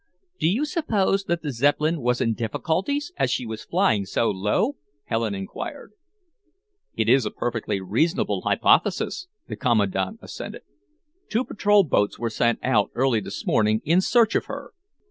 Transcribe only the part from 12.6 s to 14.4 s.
out early this morning, in search